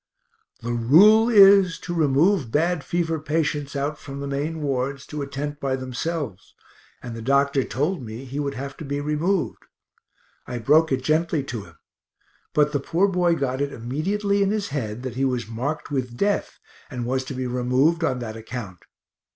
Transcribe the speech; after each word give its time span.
The 0.63 0.73
rule 0.73 1.29
is 1.29 1.77
to 1.81 1.93
remove 1.93 2.49
bad 2.51 2.83
fever 2.83 3.19
patients 3.19 3.75
out 3.75 3.99
from 3.99 4.19
the 4.19 4.25
main 4.25 4.63
wards 4.63 5.05
to 5.05 5.21
a 5.21 5.27
tent 5.27 5.59
by 5.59 5.75
themselves, 5.75 6.55
and 7.03 7.15
the 7.15 7.21
doctor 7.21 7.63
told 7.63 8.01
me 8.01 8.25
he 8.25 8.39
would 8.39 8.55
have 8.55 8.75
to 8.77 8.83
be 8.83 8.99
removed. 8.99 9.61
I 10.47 10.57
broke 10.57 10.91
it 10.91 11.03
gently 11.03 11.43
to 11.43 11.65
him, 11.65 11.75
but 12.51 12.71
the 12.71 12.79
poor 12.79 13.07
boy 13.07 13.35
got 13.35 13.61
it 13.61 13.71
immediately 13.71 14.41
in 14.41 14.49
his 14.49 14.69
head 14.69 15.03
that 15.03 15.17
he 15.17 15.23
was 15.23 15.47
marked 15.47 15.91
with 15.91 16.17
death, 16.17 16.57
and 16.89 17.05
was 17.05 17.23
to 17.25 17.35
be 17.35 17.45
removed 17.45 18.03
on 18.03 18.17
that 18.17 18.35
account. 18.35 18.79